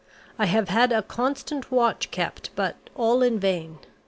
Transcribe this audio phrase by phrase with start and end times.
[0.39, 3.77] I have had a constant watch kept, but all in vain.